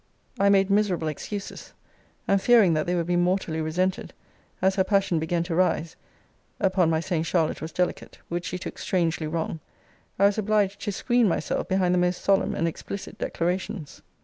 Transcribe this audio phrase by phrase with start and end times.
[0.39, 1.73] I made miserable excuses;
[2.27, 4.13] and fearing that they would be mortally resented,
[4.59, 5.95] as her passion began to rise
[6.59, 9.59] upon my saying Charlotte was delicate, which she took strangely wrong,
[10.17, 14.01] I was obliged to screen myself behind the most solemn and explicit declarations.